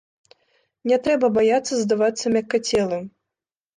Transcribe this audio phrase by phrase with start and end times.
[0.91, 3.05] Не трэба баяцца здавацца мяккацелым.